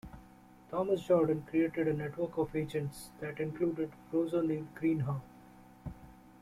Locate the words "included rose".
3.39-4.33